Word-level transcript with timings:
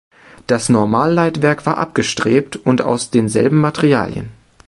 Das 0.47 0.67
Normalleitwerk 0.67 1.67
war 1.67 1.77
abgestrebt 1.77 2.55
und 2.55 2.81
aus 2.81 3.11
denselben 3.11 3.57
Materialien. 3.61 4.29